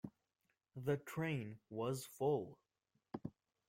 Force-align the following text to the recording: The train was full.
The 0.75 0.97
train 0.97 1.59
was 1.69 2.07
full. 2.07 2.57